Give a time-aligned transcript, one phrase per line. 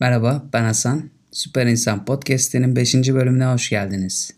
[0.00, 1.10] Merhaba ben Hasan.
[1.30, 2.94] Süper İnsan Podcast'inin 5.
[2.94, 4.30] bölümüne hoş geldiniz.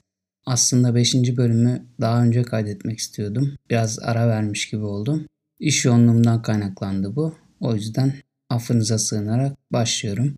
[0.46, 1.14] Aslında 5.
[1.14, 3.54] bölümü daha önce kaydetmek istiyordum.
[3.70, 5.26] Biraz ara vermiş gibi oldum.
[5.60, 7.34] İş yoğunluğumdan kaynaklandı bu.
[7.60, 8.14] O yüzden
[8.50, 10.34] affınıza sığınarak başlıyorum.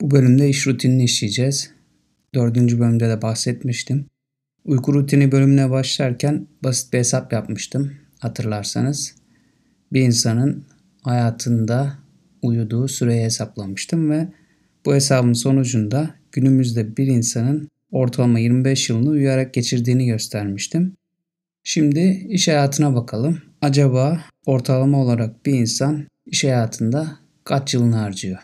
[0.00, 1.70] Bu bölümde iş rutinini işleyeceğiz.
[2.34, 4.06] Dördüncü bölümde de bahsetmiştim.
[4.64, 9.14] Uyku rutini bölümüne başlarken basit bir hesap yapmıştım hatırlarsanız.
[9.92, 10.64] Bir insanın
[11.02, 11.98] hayatında
[12.42, 14.28] uyuduğu süreyi hesaplamıştım ve
[14.88, 20.96] bu hesabın sonucunda günümüzde bir insanın ortalama 25 yılını uyuyarak geçirdiğini göstermiştim.
[21.64, 23.42] Şimdi iş hayatına bakalım.
[23.60, 28.38] Acaba ortalama olarak bir insan iş hayatında kaç yılını harcıyor?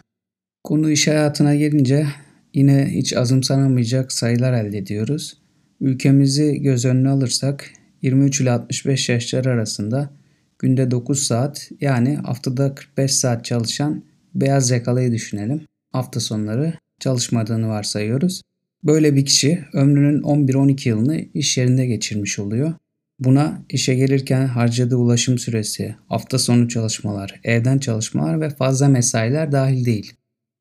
[0.65, 2.07] Konu iş hayatına gelince
[2.55, 5.39] yine hiç azımsanamayacak sayılar elde ediyoruz.
[5.81, 7.71] Ülkemizi göz önüne alırsak
[8.03, 10.11] 23 ile 65 yaşlar arasında
[10.59, 15.67] günde 9 saat yani haftada 45 saat çalışan beyaz yakalıyı düşünelim.
[15.95, 18.43] Hafta sonları çalışmadığını varsayıyoruz.
[18.85, 22.75] Böyle bir kişi ömrünün 11-12 yılını iş yerinde geçirmiş oluyor.
[23.19, 29.85] Buna işe gelirken harcadığı ulaşım süresi, hafta sonu çalışmalar, evden çalışmalar ve fazla mesailer dahil
[29.85, 30.13] değil.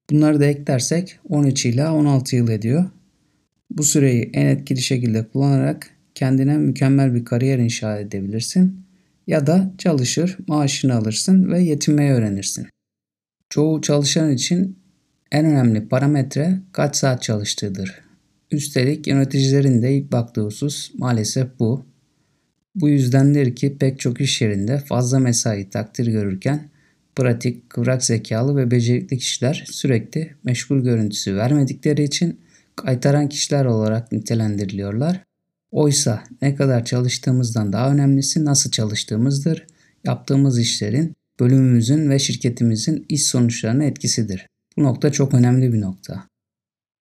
[0.09, 2.85] Bunları da eklersek 13 ila 16 yıl ediyor.
[3.69, 8.85] Bu süreyi en etkili şekilde kullanarak kendine mükemmel bir kariyer inşa edebilirsin
[9.27, 12.67] ya da çalışır, maaşını alırsın ve yetinmeyi öğrenirsin.
[13.49, 14.82] Çoğu çalışan için
[15.33, 18.01] en önemli parametre kaç saat çalıştığıdır.
[18.51, 21.85] Üstelik yöneticilerin de ilk baktığı husus maalesef bu.
[22.75, 26.69] Bu yüzdendir ki pek çok iş yerinde fazla mesai takdir görürken
[27.15, 32.39] pratik, kıvrak zekalı ve becerikli kişiler sürekli meşgul görüntüsü vermedikleri için
[32.75, 35.23] kaytaran kişiler olarak nitelendiriliyorlar.
[35.71, 39.65] Oysa ne kadar çalıştığımızdan daha önemlisi nasıl çalıştığımızdır.
[40.03, 44.47] Yaptığımız işlerin bölümümüzün ve şirketimizin iş sonuçlarına etkisidir.
[44.77, 46.27] Bu nokta çok önemli bir nokta.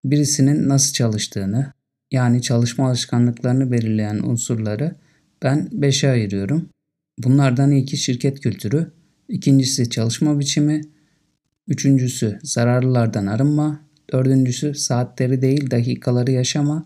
[0.06, 1.74] Birisinin nasıl çalıştığını,
[2.12, 4.96] yani çalışma alışkanlıklarını belirleyen unsurları
[5.44, 6.70] ben 5'e ayırıyorum.
[7.18, 8.92] Bunlardan ilki şirket kültürü,
[9.30, 10.82] ikincisi çalışma biçimi,
[11.68, 13.82] üçüncüsü zararlılardan arınma,
[14.14, 16.86] dördüncüsü saatleri değil dakikaları yaşama,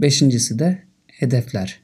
[0.00, 1.82] beşincisi de hedefler.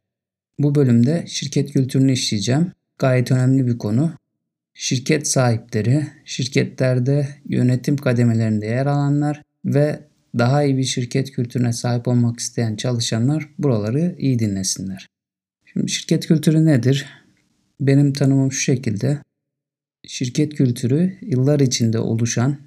[0.59, 2.73] Bu bölümde şirket kültürünü işleyeceğim.
[2.99, 4.13] Gayet önemli bir konu.
[4.75, 10.01] Şirket sahipleri, şirketlerde yönetim kademelerinde yer alanlar ve
[10.39, 15.07] daha iyi bir şirket kültürüne sahip olmak isteyen çalışanlar buraları iyi dinlesinler.
[15.65, 17.07] Şimdi şirket kültürü nedir?
[17.81, 19.19] Benim tanımım şu şekilde.
[20.07, 22.59] Şirket kültürü yıllar içinde oluşan,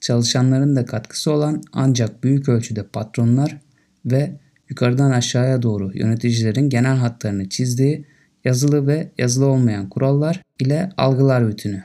[0.00, 3.60] çalışanların da katkısı olan ancak büyük ölçüde patronlar
[4.06, 4.32] ve
[4.68, 8.04] yukarıdan aşağıya doğru yöneticilerin genel hatlarını çizdiği
[8.44, 11.82] yazılı ve yazılı olmayan kurallar ile algılar bütünü.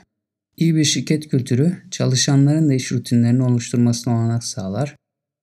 [0.56, 4.96] İyi bir şirket kültürü çalışanların da iş rutinlerini oluşturmasına olanak sağlar.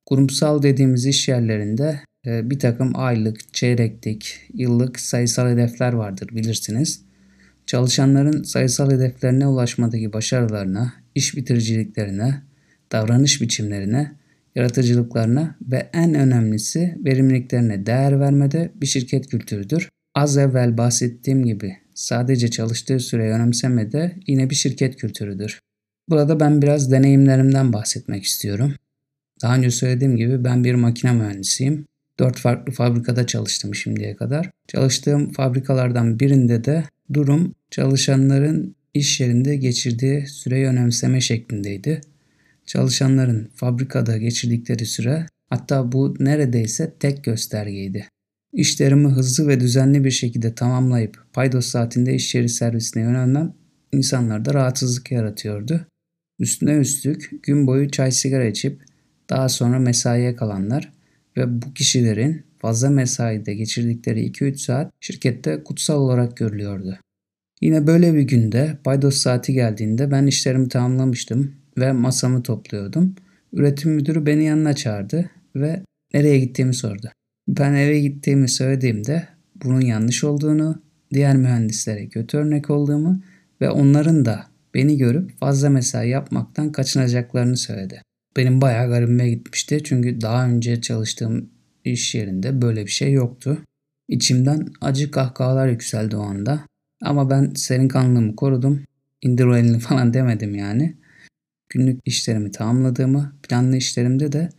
[0.05, 7.01] Kurumsal dediğimiz iş yerlerinde e, bir takım aylık, çeyreklik, yıllık sayısal hedefler vardır bilirsiniz.
[7.65, 12.41] Çalışanların sayısal hedeflerine ulaşmadaki başarılarına, iş bitiriciliklerine,
[12.91, 14.11] davranış biçimlerine,
[14.55, 19.89] yaratıcılıklarına ve en önemlisi verimliliklerine değer vermede bir şirket kültürüdür.
[20.15, 25.59] Az evvel bahsettiğim gibi sadece çalıştığı süre önemsemede yine bir şirket kültürüdür.
[26.09, 28.73] Burada ben biraz deneyimlerimden bahsetmek istiyorum.
[29.41, 31.85] Daha önce söylediğim gibi ben bir makine mühendisiyim.
[32.19, 34.51] Dört farklı fabrikada çalıştım şimdiye kadar.
[34.67, 36.83] Çalıştığım fabrikalardan birinde de
[37.13, 42.01] durum çalışanların iş yerinde geçirdiği süreyi önemseme şeklindeydi.
[42.65, 48.07] Çalışanların fabrikada geçirdikleri süre hatta bu neredeyse tek göstergeydi.
[48.53, 53.53] İşlerimi hızlı ve düzenli bir şekilde tamamlayıp paydos saatinde iş yeri servisine yönelmem
[53.91, 55.87] insanlarda rahatsızlık yaratıyordu.
[56.39, 58.81] Üstüne üstlük gün boyu çay sigara içip
[59.29, 60.93] daha sonra mesaiye kalanlar
[61.37, 66.97] ve bu kişilerin fazla mesaide geçirdikleri 2-3 saat şirkette kutsal olarak görülüyordu.
[67.61, 73.15] Yine böyle bir günde paydos saati geldiğinde ben işlerimi tamamlamıştım ve masamı topluyordum.
[73.53, 75.83] Üretim müdürü beni yanına çağırdı ve
[76.13, 77.11] nereye gittiğimi sordu.
[77.47, 79.27] Ben eve gittiğimi söylediğimde
[79.63, 80.81] bunun yanlış olduğunu,
[81.13, 83.23] diğer mühendislere kötü örnek olduğumu
[83.61, 88.01] ve onların da beni görüp fazla mesai yapmaktan kaçınacaklarını söyledi.
[88.37, 91.49] Benim bayağı garibime gitmişti çünkü daha önce çalıştığım
[91.85, 93.57] iş yerinde böyle bir şey yoktu.
[94.09, 96.65] İçimden acı kahkahalar yükseldi o anda.
[97.01, 98.83] Ama ben serin kanlığımı korudum.
[99.21, 100.95] İndir o elini falan demedim yani.
[101.69, 104.49] Günlük işlerimi tamamladığımı, planlı işlerimde de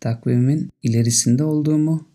[0.00, 2.13] takvimimin ilerisinde olduğumu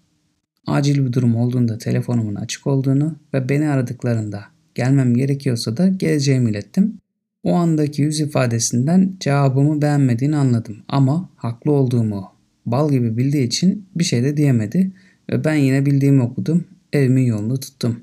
[0.71, 4.43] acil bir durum olduğunda telefonumun açık olduğunu ve beni aradıklarında
[4.75, 6.97] gelmem gerekiyorsa da geleceğimi ilettim.
[7.43, 12.31] O andaki yüz ifadesinden cevabımı beğenmediğini anladım ama haklı olduğumu
[12.65, 14.91] bal gibi bildiği için bir şey de diyemedi
[15.31, 18.01] ve ben yine bildiğimi okudum, evimin yolunu tuttum.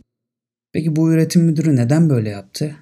[0.73, 2.77] Peki bu üretim müdürü neden böyle yaptı?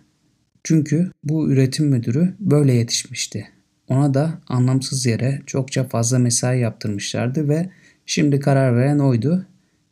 [0.65, 3.49] Çünkü bu üretim müdürü böyle yetişmişti.
[3.89, 7.71] Ona da anlamsız yere çokça fazla mesai yaptırmışlardı ve
[8.07, 9.47] şimdi karar veren oydu.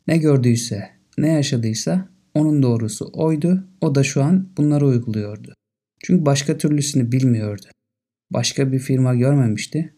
[0.07, 3.67] Ne gördüyse, ne yaşadıysa onun doğrusu oydu.
[3.81, 5.53] O da şu an bunları uyguluyordu.
[6.03, 7.65] Çünkü başka türlüsünü bilmiyordu.
[8.31, 9.93] Başka bir firma görmemişti.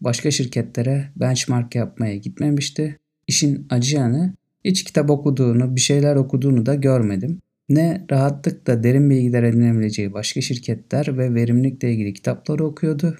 [0.00, 2.98] Başka şirketlere benchmark yapmaya gitmemişti.
[3.26, 4.34] İşin acı yanı
[4.64, 7.38] hiç kitap okuduğunu, bir şeyler okuduğunu da görmedim.
[7.68, 13.16] Ne rahatlıkla derin bilgiler edinebileceği başka şirketler ve verimlilikle ilgili kitapları okuyordu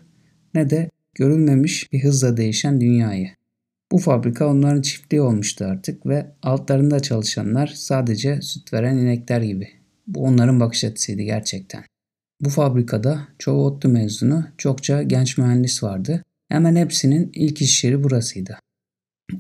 [0.54, 3.28] ne de görülmemiş bir hızla değişen dünyayı.
[3.92, 9.68] Bu fabrika onların çiftliği olmuştu artık ve altlarında çalışanlar sadece süt veren inekler gibi.
[10.06, 11.84] Bu onların bakış açısıydı gerçekten.
[12.40, 16.22] Bu fabrikada çoğu ODTÜ mezunu çokça genç mühendis vardı.
[16.48, 18.58] Hemen hepsinin ilk iş yeri burasıydı.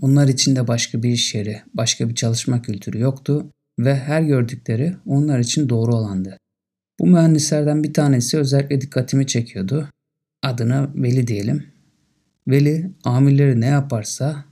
[0.00, 4.96] Onlar için de başka bir iş yeri, başka bir çalışma kültürü yoktu ve her gördükleri
[5.06, 6.36] onlar için doğru olandı.
[7.00, 9.88] Bu mühendislerden bir tanesi özellikle dikkatimi çekiyordu.
[10.42, 11.66] Adına Veli diyelim.
[12.48, 14.44] Veli amirleri ne yaparsa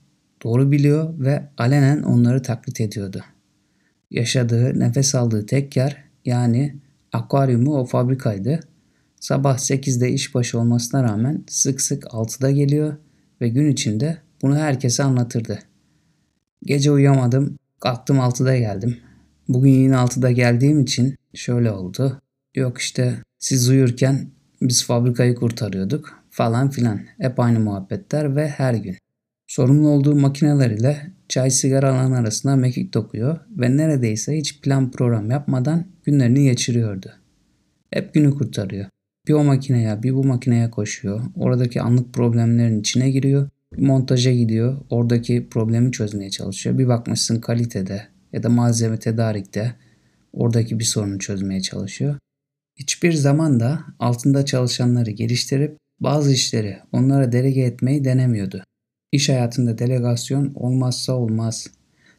[0.45, 3.25] doğru biliyor ve alenen onları taklit ediyordu.
[4.11, 6.77] Yaşadığı, nefes aldığı tek yer yani
[7.13, 8.61] akvaryumu o fabrikaydı.
[9.21, 12.97] Sabah 8'de işbaşı olmasına rağmen sık sık 6'da geliyor
[13.41, 15.59] ve gün içinde bunu herkese anlatırdı.
[16.65, 18.97] Gece uyuyamadım, kalktım 6'da geldim.
[19.49, 22.21] Bugün yine 6'da geldiğim için şöyle oldu.
[22.55, 24.31] Yok işte siz uyurken
[24.63, 27.01] biz fabrikayı kurtarıyorduk falan filan.
[27.19, 28.97] Hep aynı muhabbetler ve her gün.
[29.47, 35.31] Sorumlu olduğu makineler ile çay sigara alan arasında mekik dokuyor ve neredeyse hiç plan program
[35.31, 37.13] yapmadan günlerini geçiriyordu.
[37.91, 38.87] Hep günü kurtarıyor.
[39.29, 41.21] Bir o makineye bir bu makineye koşuyor.
[41.37, 43.49] Oradaki anlık problemlerin içine giriyor.
[43.73, 44.77] Bir montaja gidiyor.
[44.91, 46.79] Oradaki problemi çözmeye çalışıyor.
[46.79, 49.75] Bir bakmışsın kalitede ya da malzeme tedarikte
[50.33, 52.17] oradaki bir sorunu çözmeye çalışıyor.
[52.77, 58.63] Hiçbir zaman da altında çalışanları geliştirip bazı işleri onlara delege etmeyi denemiyordu.
[59.13, 61.67] İş hayatında delegasyon olmazsa olmaz.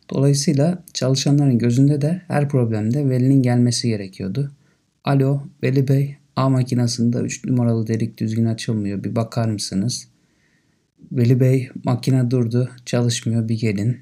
[0.09, 4.51] Dolayısıyla çalışanların gözünde de her problemde Veli'nin gelmesi gerekiyordu.
[5.03, 10.07] Alo Veli Bey A makinasında 3 numaralı delik düzgün açılmıyor bir bakar mısınız?
[11.11, 13.97] Veli Bey makine durdu çalışmıyor bir gelin.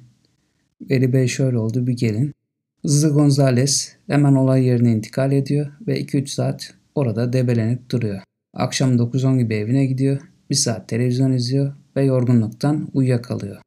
[0.90, 2.34] Veli Bey şöyle oldu bir gelin.
[2.82, 8.22] Hızlı Gonzales hemen olay yerine intikal ediyor ve 2-3 saat orada debelenip duruyor.
[8.58, 13.58] Akşam 9-10 gibi evine gidiyor, bir saat televizyon izliyor ve yorgunluktan uyuyakalıyor.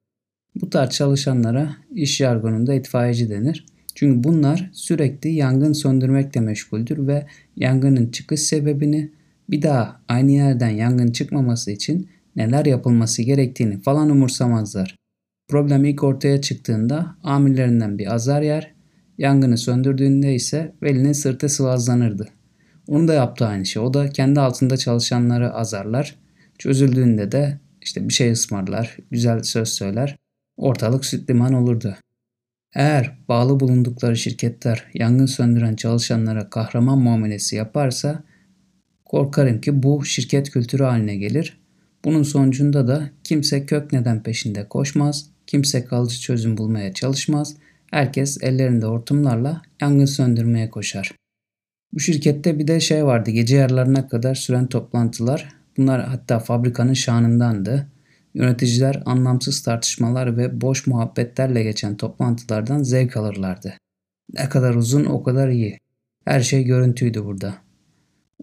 [0.60, 3.66] Bu tarz çalışanlara iş jargonunda itfaiyeci denir.
[3.94, 7.26] Çünkü bunlar sürekli yangın söndürmekle meşguldür ve
[7.56, 9.10] yangının çıkış sebebini
[9.50, 14.96] bir daha aynı yerden yangın çıkmaması için neler yapılması gerektiğini falan umursamazlar.
[15.48, 18.74] Problem ilk ortaya çıktığında amirlerinden bir azar yer
[19.20, 22.28] Yangını söndürdüğünde ise Veli'nin sırtı sıvazlanırdı.
[22.90, 23.82] Onu da yaptı aynı şey.
[23.82, 26.16] O da kendi altında çalışanları azarlar.
[26.58, 30.16] Çözüldüğünde de işte bir şey ısmarlar, güzel söz söyler.
[30.56, 31.96] Ortalık süt liman olurdu.
[32.74, 38.22] Eğer bağlı bulundukları şirketler yangın söndüren çalışanlara kahraman muamelesi yaparsa
[39.04, 41.60] korkarım ki bu şirket kültürü haline gelir.
[42.04, 47.56] Bunun sonucunda da kimse kök neden peşinde koşmaz, kimse kalıcı çözüm bulmaya çalışmaz
[47.90, 51.19] Herkes ellerinde hortumlarla yangın söndürmeye koşar.
[51.92, 55.48] Bu şirkette bir de şey vardı gece yarılarına kadar süren toplantılar.
[55.76, 57.86] Bunlar hatta fabrikanın şanındandı.
[58.34, 63.74] Yöneticiler anlamsız tartışmalar ve boş muhabbetlerle geçen toplantılardan zevk alırlardı.
[64.34, 65.78] Ne kadar uzun o kadar iyi.
[66.24, 67.54] Her şey görüntüydü burada.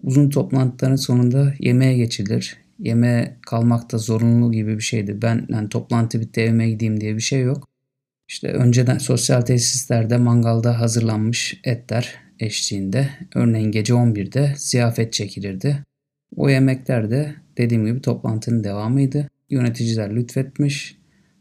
[0.02, 2.56] Uzun toplantıların sonunda yemeğe geçilir.
[2.78, 5.22] Yemeğe kalmak da zorunlu gibi bir şeydi.
[5.22, 7.68] Ben yani toplantı bitti evime gideyim diye bir şey yok.
[8.28, 15.84] İşte önceden sosyal tesislerde mangalda hazırlanmış etler eşliğinde örneğin gece 11'de ziyafet çekilirdi.
[16.36, 19.28] O yemekler de dediğim gibi toplantının devamıydı.
[19.50, 20.98] Yöneticiler lütfetmiş,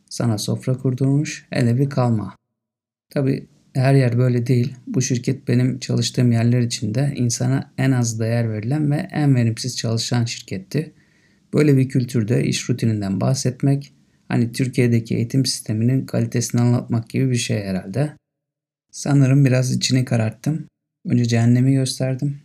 [0.09, 2.35] sana sofra kurdurmuş, hele bir kalma.
[3.09, 4.75] Tabi her yer böyle değil.
[4.87, 10.25] Bu şirket benim çalıştığım yerler içinde insana en az değer verilen ve en verimsiz çalışan
[10.25, 10.93] şirketti.
[11.53, 13.93] Böyle bir kültürde iş rutininden bahsetmek,
[14.27, 18.13] Hani Türkiye'deki eğitim sisteminin kalitesini anlatmak gibi bir şey herhalde.
[18.91, 20.67] Sanırım biraz içini kararttım.
[21.07, 22.37] Önce cehennemi gösterdim.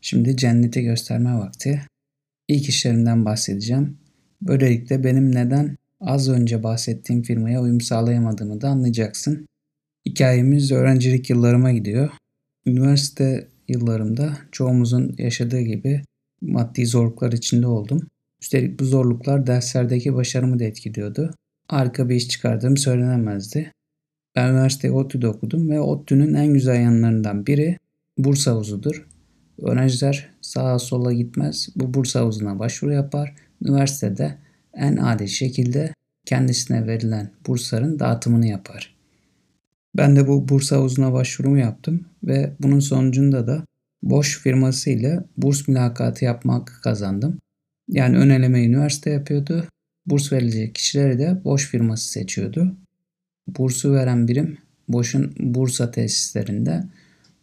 [0.00, 1.82] Şimdi cenneti gösterme vakti.
[2.48, 3.98] İlk işlerimden bahsedeceğim.
[4.42, 9.46] Böylelikle benim neden az önce bahsettiğim firmaya uyum sağlayamadığımı da anlayacaksın.
[10.06, 12.10] Hikayemiz öğrencilik yıllarıma gidiyor.
[12.66, 16.02] Üniversite yıllarımda çoğumuzun yaşadığı gibi
[16.40, 18.06] maddi zorluklar içinde oldum.
[18.42, 21.34] Üstelik bu zorluklar derslerdeki başarımı da etkiliyordu.
[21.68, 23.72] Harika bir iş çıkardığım söylenemezdi.
[24.36, 27.78] Ben üniversiteyi ODTÜ'de okudum ve ODTÜ'nün en güzel yanlarından biri
[28.18, 29.06] burs havuzudur.
[29.62, 31.68] Öğrenciler sağa sola gitmez.
[31.76, 33.34] Bu burs havuzuna başvuru yapar.
[33.64, 34.38] Üniversitede
[34.74, 35.94] en adil şekilde
[36.26, 38.94] kendisine verilen bursların dağıtımını yapar.
[39.96, 43.64] Ben de bu burs havuzuna başvurumu yaptım ve bunun sonucunda da
[44.02, 47.38] Boş firması ile burs mülakatı yapmak kazandım.
[47.88, 49.64] Yani ön eleme üniversite yapıyordu.
[50.06, 52.76] Burs verilecek kişileri de Boş firması seçiyordu.
[53.46, 56.84] Bursu veren birim Boş'un Bursa tesislerinde.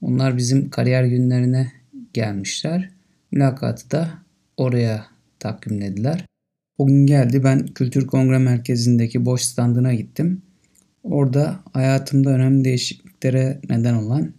[0.01, 1.71] Onlar bizim kariyer günlerine
[2.13, 2.89] gelmişler.
[3.31, 4.09] Mülakatı da
[4.57, 5.05] oraya
[5.39, 6.25] takvimlediler.
[6.77, 10.41] O gün geldi ben Kültür Kongre Merkezi'ndeki boş standına gittim.
[11.03, 14.33] Orada hayatımda önemli değişikliklere neden olan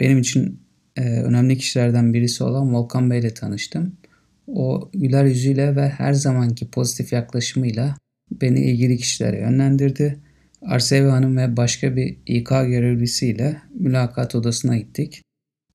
[0.00, 0.60] benim için
[0.96, 3.96] e, önemli kişilerden birisi olan Volkan Bey ile tanıştım.
[4.46, 7.96] O güler yüzüyle ve her zamanki pozitif yaklaşımıyla
[8.40, 10.18] beni ilgili kişilere yönlendirdi.
[10.66, 15.22] Arsevi Hanım ve başka bir İK görevlisiyle mülakat odasına gittik.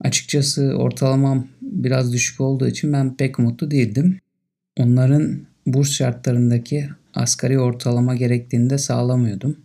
[0.01, 4.19] Açıkçası ortalamam biraz düşük olduğu için ben pek mutlu değildim.
[4.77, 9.57] Onların burs şartlarındaki asgari ortalama gerektiğini de sağlamıyordum.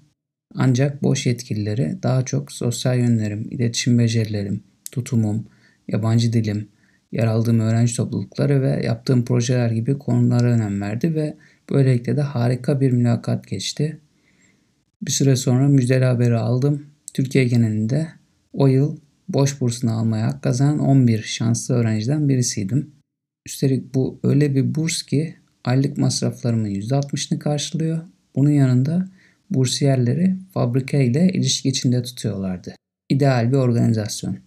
[0.54, 4.60] Ancak boş yetkilileri daha çok sosyal yönlerim, iletişim becerilerim,
[4.92, 5.46] tutumum,
[5.88, 6.68] yabancı dilim,
[7.12, 11.34] yer aldığım öğrenci toplulukları ve yaptığım projeler gibi konulara önem verdi ve
[11.70, 13.98] böylelikle de harika bir mülakat geçti.
[15.06, 16.86] Bir süre sonra müjdeli haberi aldım.
[17.14, 18.08] Türkiye genelinde
[18.52, 18.96] o yıl
[19.28, 22.90] boş bursunu almaya hak kazanan 11 şanslı öğrenciden birisiydim.
[23.46, 25.34] Üstelik bu öyle bir burs ki
[25.64, 28.00] aylık masraflarımın %60'ını karşılıyor.
[28.36, 29.08] Bunun yanında
[29.50, 32.74] bursiyerleri fabrika ile ilişki içinde tutuyorlardı.
[33.08, 34.38] İdeal bir organizasyon.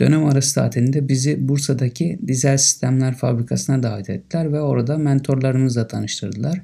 [0.00, 6.62] Dönem arası tatilinde bizi Bursa'daki dizel sistemler fabrikasına davet ettiler ve orada mentorlarımızla tanıştırdılar.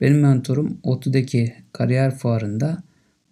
[0.00, 2.82] Benim mentorum ODTÜ'deki kariyer fuarında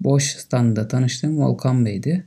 [0.00, 2.26] Boş standında tanıştığım Volkan Bey'di.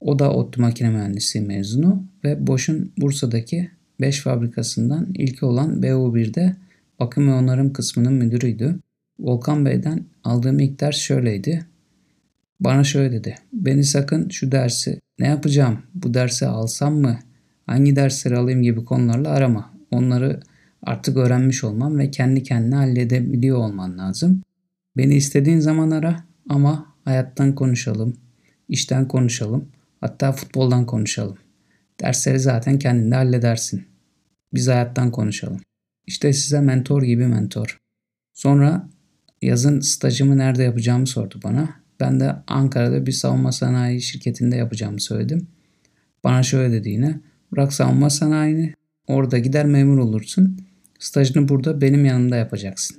[0.00, 6.56] O da ODTÜ makine mühendisliği mezunu ve Boş'un Bursa'daki 5 fabrikasından ilki olan BU1'de
[7.00, 8.78] bakım ve onarım kısmının müdürüydü.
[9.18, 11.66] Volkan Bey'den aldığım ilk ders şöyleydi.
[12.60, 13.34] Bana şöyle dedi.
[13.52, 17.18] Beni sakın şu dersi ne yapacağım, bu dersi alsam mı,
[17.66, 19.74] hangi dersleri alayım gibi konularla arama.
[19.90, 20.40] Onları
[20.82, 24.42] artık öğrenmiş olmam ve kendi kendine halledebiliyor olman lazım.
[24.96, 28.16] Beni istediğin zaman ara ama hayattan konuşalım,
[28.68, 29.68] işten konuşalım,
[30.00, 31.38] hatta futboldan konuşalım.
[32.00, 33.86] Dersleri zaten kendinde halledersin.
[34.54, 35.60] Biz hayattan konuşalım.
[36.06, 37.78] İşte size mentor gibi mentor.
[38.34, 38.88] Sonra
[39.42, 41.68] yazın stajımı nerede yapacağımı sordu bana.
[42.00, 45.48] Ben de Ankara'da bir savunma sanayi şirketinde yapacağımı söyledim.
[46.24, 47.20] Bana şöyle dedi yine.
[47.52, 48.74] Bırak savunma sanayini.
[49.06, 50.67] Orada gider memur olursun.
[50.98, 52.96] Stajını burada benim yanımda yapacaksın.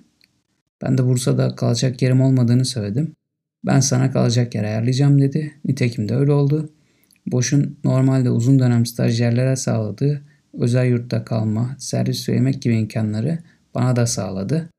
[0.81, 3.15] Ben de Bursa'da kalacak yerim olmadığını söyledim.
[3.65, 5.53] Ben sana kalacak yer ayarlayacağım dedi.
[5.65, 6.69] Nitekim de öyle oldu.
[7.27, 10.21] Boş'un normalde uzun dönem stajyerlere sağladığı
[10.53, 13.39] özel yurtta kalma, servis ve yemek gibi imkanları
[13.75, 14.69] bana da sağladı.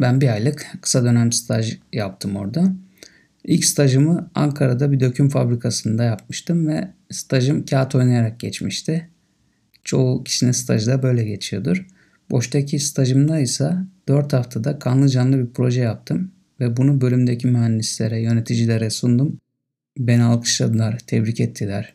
[0.00, 2.72] Ben bir aylık kısa dönem staj yaptım orada.
[3.44, 9.10] İlk stajımı Ankara'da bir döküm fabrikasında yapmıştım ve stajım kağıt oynayarak geçmişti.
[9.84, 11.86] Çoğu kişinin stajı da böyle geçiyordur.
[12.30, 13.72] Boştaki stajımda ise
[14.08, 19.40] 4 haftada kanlı canlı bir proje yaptım ve bunu bölümdeki mühendislere, yöneticilere sundum.
[19.98, 21.94] Beni alkışladılar, tebrik ettiler.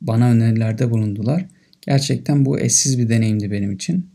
[0.00, 1.46] Bana önerilerde bulundular.
[1.82, 4.10] Gerçekten bu eşsiz bir deneyimdi benim için.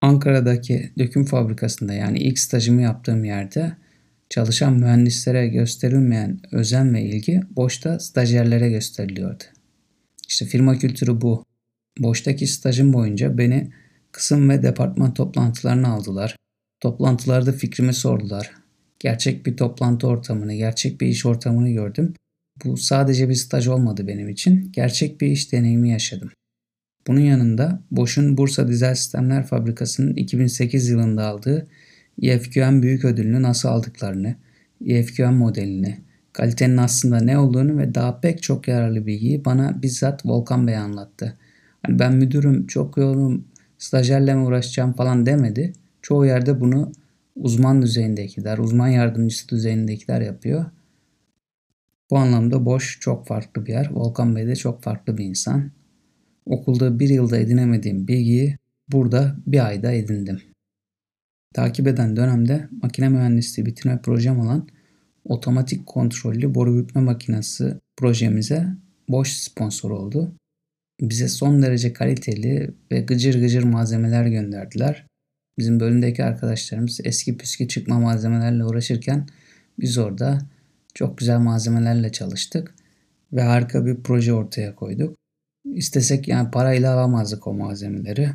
[0.00, 3.72] Ankara'daki döküm fabrikasında yani ilk stajımı yaptığım yerde
[4.30, 9.44] çalışan mühendislere gösterilmeyen özen ve ilgi boşta stajyerlere gösteriliyordu.
[10.28, 11.44] İşte firma kültürü bu.
[11.98, 13.70] Boştaki stajım boyunca beni
[14.16, 16.36] kısım ve departman toplantılarına aldılar.
[16.80, 18.50] Toplantılarda fikrimi sordular.
[18.98, 22.14] Gerçek bir toplantı ortamını, gerçek bir iş ortamını gördüm.
[22.64, 24.72] Bu sadece bir staj olmadı benim için.
[24.72, 26.30] Gerçek bir iş deneyimi yaşadım.
[27.06, 31.66] Bunun yanında Bosch'un Bursa Dizel Sistemler Fabrikası'nın 2008 yılında aldığı
[32.22, 34.36] EFQM büyük ödülünü nasıl aldıklarını,
[34.86, 36.00] EFQM modelini,
[36.32, 41.38] kalitenin aslında ne olduğunu ve daha pek çok yararlı bilgiyi bana bizzat Volkan Bey anlattı.
[41.82, 43.44] Hani ben müdürüm, çok yoğunum,
[43.78, 45.72] stajyerle mi uğraşacağım falan demedi.
[46.02, 46.92] Çoğu yerde bunu
[47.36, 50.64] uzman düzeyindekiler, uzman yardımcısı düzeyindekiler yapıyor.
[52.10, 53.90] Bu anlamda Boş çok farklı bir yer.
[53.92, 55.70] Volkan Bey de çok farklı bir insan.
[56.46, 60.40] Okulda bir yılda edinemediğim bilgiyi burada bir ayda edindim.
[61.54, 64.68] Takip eden dönemde makine mühendisliği bitirme projem olan
[65.24, 68.66] otomatik kontrollü boru bükme makinesi projemize
[69.08, 70.32] Bosch sponsor oldu.
[71.00, 75.06] Bize son derece kaliteli ve gıcır gıcır malzemeler gönderdiler.
[75.58, 79.26] Bizim bölümdeki arkadaşlarımız eski püskü çıkma malzemelerle uğraşırken
[79.78, 80.38] biz orada
[80.94, 82.74] çok güzel malzemelerle çalıştık
[83.32, 85.18] ve harika bir proje ortaya koyduk.
[85.64, 88.30] İstesek yani parayla alamazdık o malzemeleri.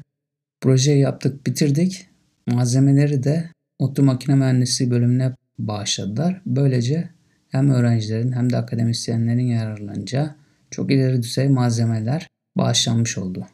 [0.62, 2.08] Projeyi yaptık, bitirdik.
[2.48, 3.50] Malzemeleri de
[3.80, 6.42] Otu Makine Mühendisliği bölümüne bağışladılar.
[6.46, 7.10] Böylece
[7.50, 10.36] hem öğrencilerin hem de akademisyenlerin yararlanacağı
[10.72, 12.28] çok ileri düzey malzemeler
[12.58, 13.48] bağışlanmış oldu.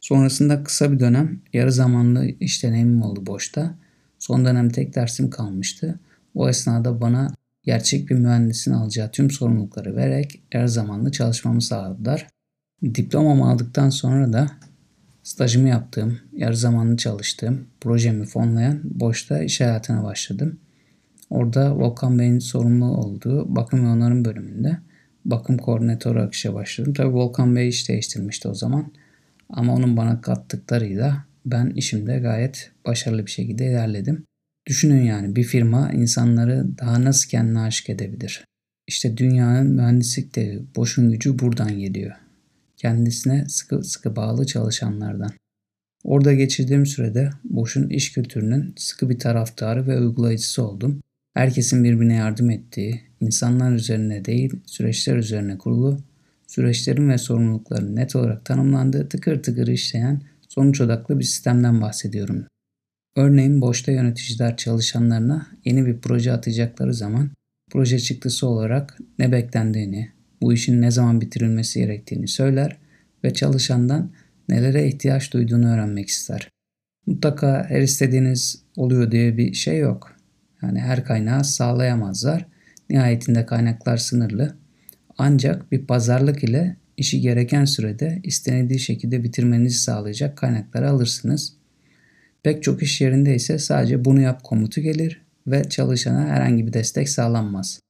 [0.00, 3.74] Sonrasında kısa bir dönem yarı zamanlı iş deneyimim oldu boşta.
[4.18, 6.00] Son dönem tek dersim kalmıştı.
[6.34, 12.26] O esnada bana gerçek bir mühendisin alacağı tüm sorumlulukları vererek yarı zamanlı çalışmamı sağladılar.
[12.94, 14.50] Diplomamı aldıktan sonra da
[15.22, 20.58] stajımı yaptığım, yarı zamanlı çalıştığım, projemi fonlayan boşta iş hayatına başladım.
[21.30, 24.78] Orada Volkan Bey'in sorumlu olduğu bakım ve onarım bölümünde
[25.30, 26.94] bakım koordinatörü akışa başladım.
[26.94, 28.92] Tabi Volkan Bey iş değiştirmişti o zaman.
[29.50, 34.24] Ama onun bana kattıklarıyla ben işimde gayet başarılı bir şekilde ilerledim.
[34.66, 38.44] Düşünün yani bir firma insanları daha nasıl kendine aşık edebilir?
[38.86, 42.12] İşte dünyanın mühendislik devi, boşun gücü buradan geliyor.
[42.76, 45.30] Kendisine sıkı sıkı bağlı çalışanlardan.
[46.04, 51.02] Orada geçirdiğim sürede Boş'un iş kültürünün sıkı bir taraftarı ve uygulayıcısı oldum.
[51.36, 55.98] Herkesin birbirine yardım ettiği, insanlar üzerine değil süreçler üzerine kurulu,
[56.46, 62.44] süreçlerin ve sorumlulukların net olarak tanımlandığı tıkır tıkır işleyen sonuç odaklı bir sistemden bahsediyorum.
[63.16, 67.30] Örneğin boşta yöneticiler çalışanlarına yeni bir proje atacakları zaman
[67.70, 72.76] proje çıktısı olarak ne beklendiğini, bu işin ne zaman bitirilmesi gerektiğini söyler
[73.24, 74.10] ve çalışandan
[74.48, 76.48] nelere ihtiyaç duyduğunu öğrenmek ister.
[77.06, 80.15] Mutlaka her istediğiniz oluyor diye bir şey yok.
[80.62, 82.46] Yani her kaynağı sağlayamazlar.
[82.90, 84.56] Nihayetinde kaynaklar sınırlı.
[85.18, 91.56] Ancak bir pazarlık ile işi gereken sürede istenildiği şekilde bitirmenizi sağlayacak kaynakları alırsınız.
[92.42, 97.08] Pek çok iş yerinde ise sadece bunu yap komutu gelir ve çalışana herhangi bir destek
[97.08, 97.80] sağlanmaz.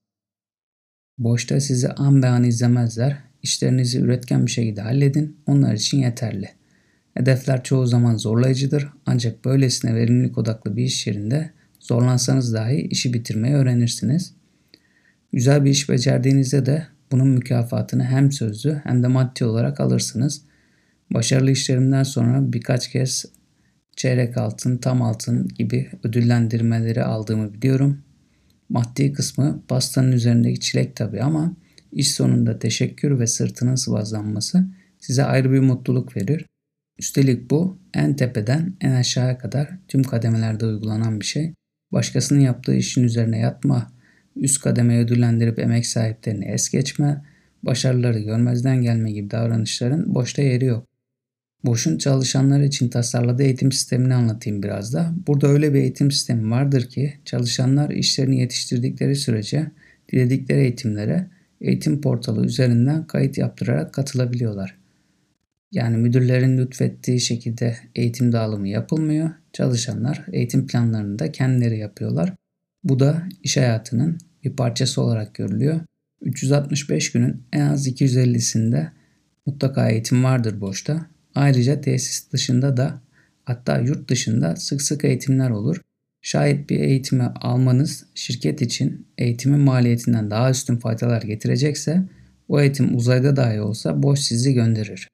[1.17, 3.17] Boşta sizi an be an izlemezler.
[3.43, 5.37] İşlerinizi üretken bir şekilde halledin.
[5.45, 6.49] Onlar için yeterli.
[7.13, 11.51] Hedefler çoğu zaman zorlayıcıdır ancak böylesine verimlilik odaklı bir iş yerinde
[11.87, 14.33] zorlansanız dahi işi bitirmeyi öğrenirsiniz.
[15.33, 20.41] Güzel bir iş becerdiğinizde de bunun mükafatını hem sözlü hem de maddi olarak alırsınız.
[21.13, 23.25] Başarılı işlerimden sonra birkaç kez
[23.95, 28.01] çeyrek altın, tam altın gibi ödüllendirmeleri aldığımı biliyorum.
[28.69, 31.53] Maddi kısmı pastanın üzerindeki çilek tabii ama
[31.91, 34.67] iş sonunda teşekkür ve sırtının sıvazlanması
[34.99, 36.45] size ayrı bir mutluluk verir.
[36.99, 41.53] Üstelik bu en tepeden en aşağıya kadar tüm kademelerde uygulanan bir şey.
[41.91, 43.91] Başkasının yaptığı işin üzerine yatma,
[44.35, 47.25] üst kademeyi ödüllendirip emek sahiplerini es geçme,
[47.63, 50.87] başarıları görmezden gelme gibi davranışların boşta yeri yok.
[51.65, 55.13] Boş'un çalışanlar için tasarladığı eğitim sistemini anlatayım biraz da.
[55.27, 59.71] Burada öyle bir eğitim sistemi vardır ki çalışanlar işlerini yetiştirdikleri sürece
[60.11, 61.27] diledikleri eğitimlere
[61.61, 64.77] eğitim portalı üzerinden kayıt yaptırarak katılabiliyorlar.
[65.71, 69.29] Yani müdürlerin lütfettiği şekilde eğitim dağılımı yapılmıyor.
[69.57, 72.33] Çalışanlar eğitim planlarını da kendileri yapıyorlar.
[72.83, 75.79] Bu da iş hayatının bir parçası olarak görülüyor.
[76.21, 78.87] 365 günün en az 250'sinde
[79.45, 81.07] mutlaka eğitim vardır boşta.
[81.35, 83.01] Ayrıca tesis dışında da
[83.43, 85.81] hatta yurt dışında sık sık eğitimler olur.
[86.21, 92.03] Şayet bir eğitimi almanız şirket için eğitimin maliyetinden daha üstün faydalar getirecekse
[92.47, 95.07] o eğitim uzayda dahi olsa boş sizi gönderir.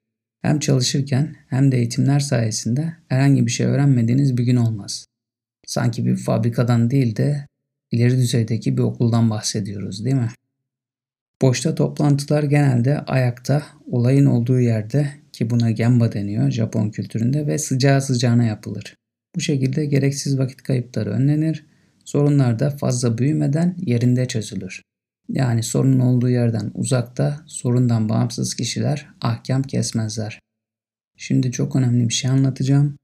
[0.44, 5.06] Hem çalışırken hem de eğitimler sayesinde herhangi bir şey öğrenmediğiniz bir gün olmaz.
[5.66, 7.46] Sanki bir fabrikadan değil de
[7.90, 10.28] ileri düzeydeki bir okuldan bahsediyoruz değil mi?
[11.42, 18.02] Boşta toplantılar genelde ayakta, olayın olduğu yerde ki buna gemba deniyor Japon kültüründe ve sıcağı
[18.02, 18.94] sıcağına yapılır.
[19.36, 21.66] Bu şekilde gereksiz vakit kayıpları önlenir,
[22.04, 24.82] sorunlar da fazla büyümeden yerinde çözülür.
[25.28, 30.40] Yani sorunun olduğu yerden uzakta sorundan bağımsız kişiler ahkam kesmezler.
[31.16, 32.96] Şimdi çok önemli bir şey anlatacağım.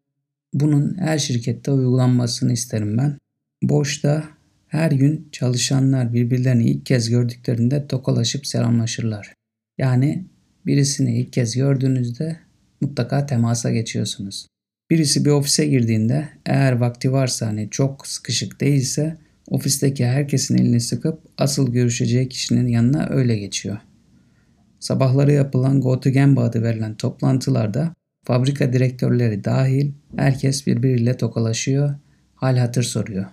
[0.55, 3.19] Bunun her şirkette uygulanmasını isterim ben.
[3.63, 4.25] Boşta
[4.69, 9.35] her gün çalışanlar birbirlerini ilk kez gördüklerinde tokalaşıp selamlaşırlar.
[9.79, 10.25] Yani
[10.67, 12.37] birisini ilk kez gördüğünüzde
[12.81, 14.47] mutlaka temasa geçiyorsunuz.
[14.91, 19.17] Birisi bir ofise girdiğinde eğer vakti varsa hani çok sıkışık değilse
[19.51, 23.79] ofisteki herkesin elini sıkıp asıl görüşeceği kişinin yanına öyle geçiyor.
[24.81, 31.95] Sabahları yapılan Gemba adı verilen toplantılarda fabrika direktörleri dahil herkes birbiriyle tokalaşıyor,
[32.35, 33.27] hal hatır soruyor.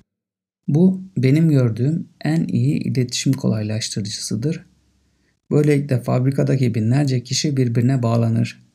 [0.68, 4.66] Bu benim gördüğüm en iyi iletişim kolaylaştırıcısıdır.
[5.52, 8.68] Böylelikle fabrikadaki binlerce kişi birbirine bağlanır.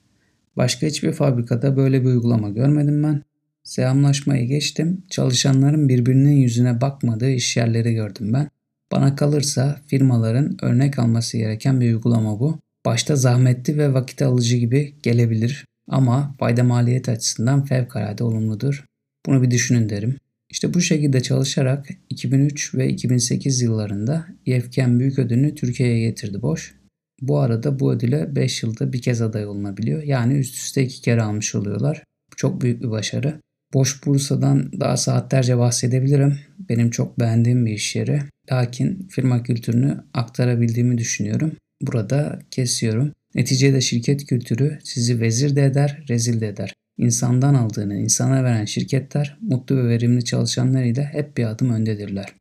[0.56, 3.22] Başka hiçbir fabrikada böyle bir uygulama görmedim ben.
[3.64, 5.02] Selamlaşmayı geçtim.
[5.10, 8.48] Çalışanların birbirinin yüzüne bakmadığı iş yerleri gördüm ben.
[8.92, 12.58] Bana kalırsa firmaların örnek alması gereken bir uygulama bu.
[12.84, 18.84] Başta zahmetli ve vakit alıcı gibi gelebilir ama fayda maliyet açısından fevkalade olumludur.
[19.26, 20.16] Bunu bir düşünün derim.
[20.50, 26.74] İşte bu şekilde çalışarak 2003 ve 2008 yıllarında YFK'nin büyük ödülünü Türkiye'ye getirdi Boş.
[27.20, 30.02] Bu arada bu ödüle 5 yılda bir kez aday olunabiliyor.
[30.02, 32.02] Yani üst üste iki kere almış oluyorlar.
[32.36, 33.40] Çok büyük bir başarı.
[33.74, 36.38] Boş Bursa'dan daha saatlerce bahsedebilirim.
[36.68, 38.20] Benim çok beğendiğim bir iş yeri.
[38.52, 41.52] Lakin firma kültürünü aktarabildiğimi düşünüyorum.
[41.82, 43.12] Burada kesiyorum.
[43.34, 46.74] Neticede şirket kültürü sizi vezir de eder, rezil de eder.
[46.98, 52.32] İnsandan aldığını insana veren şirketler mutlu ve verimli çalışanlarıyla hep bir adım öndedirler.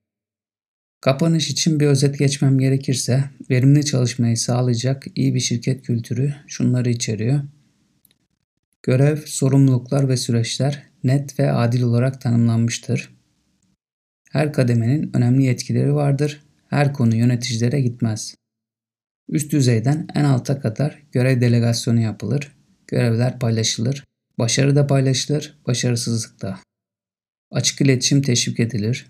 [1.01, 7.41] Kapanış için bir özet geçmem gerekirse, verimli çalışmayı sağlayacak iyi bir şirket kültürü şunları içeriyor.
[8.83, 13.15] Görev, sorumluluklar ve süreçler net ve adil olarak tanımlanmıştır.
[14.31, 16.43] Her kademenin önemli yetkileri vardır.
[16.67, 18.35] Her konu yöneticilere gitmez.
[19.29, 22.55] Üst düzeyden en alta kadar görev delegasyonu yapılır.
[22.87, 24.03] Görevler paylaşılır.
[24.39, 26.59] Başarı da paylaşılır, başarısızlık da.
[27.51, 29.07] Açık iletişim teşvik edilir.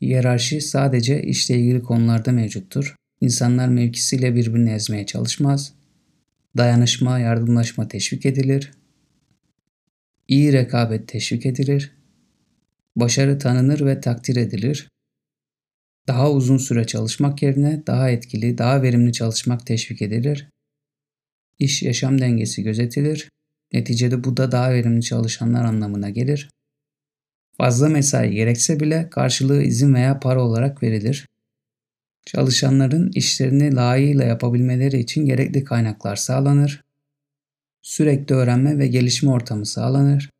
[0.00, 2.94] Hiyerarşi sadece işle ilgili konularda mevcuttur.
[3.20, 5.72] İnsanlar mevkisiyle birbirini ezmeye çalışmaz.
[6.56, 8.72] Dayanışma, yardımlaşma teşvik edilir.
[10.28, 11.96] İyi rekabet teşvik edilir.
[12.96, 14.88] Başarı tanınır ve takdir edilir.
[16.08, 20.48] Daha uzun süre çalışmak yerine daha etkili, daha verimli çalışmak teşvik edilir.
[21.58, 23.28] İş yaşam dengesi gözetilir.
[23.72, 26.50] Neticede bu da daha verimli çalışanlar anlamına gelir.
[27.56, 31.26] Fazla mesai gerekse bile karşılığı izin veya para olarak verilir.
[32.26, 36.84] Çalışanların işlerini layığıyla yapabilmeleri için gerekli kaynaklar sağlanır.
[37.84, 40.30] Sürekli öğrenme ve gelişme ortamı sağlanır.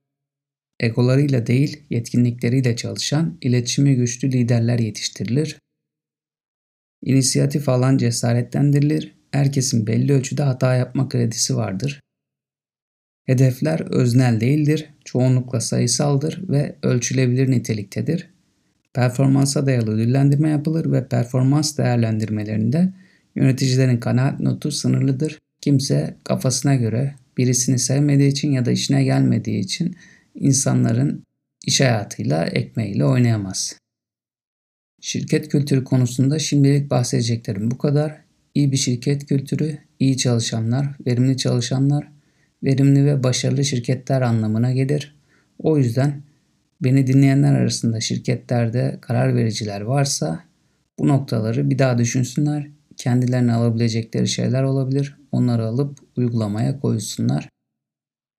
[0.81, 5.59] Egolarıyla değil, yetkinlikleriyle çalışan, iletişimi güçlü liderler yetiştirilir.
[7.03, 9.15] İnisiyatif alan cesaretlendirilir.
[9.31, 12.01] Herkesin belli ölçüde hata yapma kredisi vardır.
[13.25, 18.31] Hedefler öznel değildir, çoğunlukla sayısaldır ve ölçülebilir niteliktedir.
[18.95, 22.93] Performansa dayalı ödüllendirme yapılır ve performans değerlendirmelerinde
[23.37, 25.39] yöneticilerin kanaat notu sınırlıdır.
[25.61, 29.97] Kimse kafasına göre birisini sevmediği için ya da işine gelmediği için
[30.35, 31.25] insanların
[31.67, 33.79] iş hayatıyla, ekmeğiyle oynayamaz.
[35.01, 38.21] Şirket kültürü konusunda şimdilik bahsedeceklerim bu kadar.
[38.55, 42.09] İyi bir şirket kültürü, iyi çalışanlar, verimli çalışanlar,
[42.63, 45.17] verimli ve başarılı şirketler anlamına gelir.
[45.59, 46.23] O yüzden
[46.81, 50.45] beni dinleyenler arasında şirketlerde karar vericiler varsa
[50.99, 52.67] bu noktaları bir daha düşünsünler.
[52.97, 55.17] Kendilerine alabilecekleri şeyler olabilir.
[55.35, 57.49] Onları alıp uygulamaya koysunlar.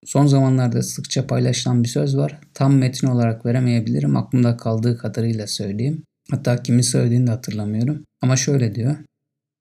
[0.06, 2.40] Son zamanlarda sıkça paylaşılan bir söz var.
[2.54, 4.16] Tam metin olarak veremeyebilirim.
[4.16, 6.04] Aklımda kaldığı kadarıyla söyleyeyim.
[6.32, 8.04] Hatta kimi söylediğini de hatırlamıyorum.
[8.22, 8.96] Ama şöyle diyor.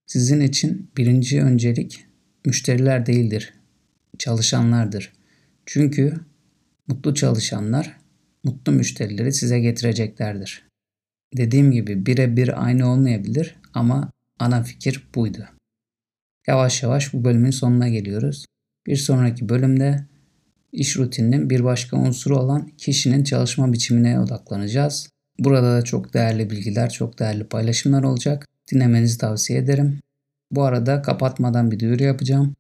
[0.07, 2.07] Sizin için birinci öncelik
[2.47, 3.55] müşteriler değildir
[4.19, 5.13] çalışanlardır.
[5.67, 6.15] Çünkü
[6.89, 7.97] mutlu çalışanlar
[8.45, 10.69] mutlu müşterileri size getireceklerdir.
[11.37, 15.49] Dediğim gibi birebir aynı olmayabilir ama ana fikir buydu.
[16.47, 18.47] Yavaş yavaş bu bölümün sonuna geliyoruz.
[18.87, 20.05] Bir sonraki bölümde
[20.73, 25.09] iş rutininin bir başka unsuru olan kişinin çalışma biçimine odaklanacağız.
[25.39, 28.47] Burada da çok değerli bilgiler, çok değerli paylaşımlar olacak.
[28.73, 29.99] Dinlemenizi tavsiye ederim.
[30.51, 32.55] Bu arada kapatmadan bir duyuru yapacağım.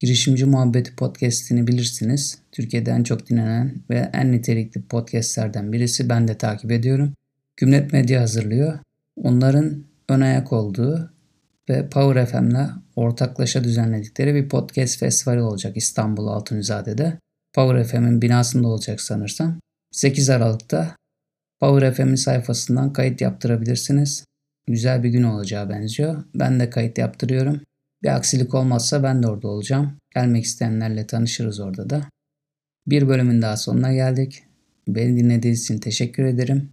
[0.00, 2.38] Girişimci Muhabbeti podcast'ini bilirsiniz.
[2.52, 6.08] Türkiye'de en çok dinlenen ve en nitelikli podcastlerden birisi.
[6.08, 7.12] Ben de takip ediyorum.
[7.56, 8.78] Gümlet Medya hazırlıyor.
[9.16, 11.10] Onların ön ayak olduğu
[11.70, 17.18] ve Power FM'le ortaklaşa düzenledikleri bir podcast festivali olacak İstanbul Altunizade'de.
[17.54, 19.60] Power FM'in binasında olacak sanırsam.
[19.92, 20.96] 8 Aralık'ta
[21.60, 24.24] Power FM'in sayfasından kayıt yaptırabilirsiniz.
[24.66, 26.24] Güzel bir gün olacağı benziyor.
[26.34, 27.60] Ben de kayıt yaptırıyorum.
[28.02, 29.96] Bir aksilik olmazsa ben de orada olacağım.
[30.14, 32.08] Gelmek isteyenlerle tanışırız orada da.
[32.86, 34.42] Bir bölümün daha sonuna geldik.
[34.88, 36.70] Beni dinlediğiniz için teşekkür ederim.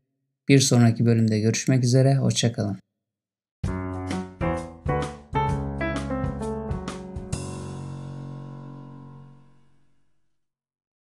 [0.50, 2.16] Bir sonraki bölümde görüşmek üzere.
[2.16, 2.78] Hoşçakalın.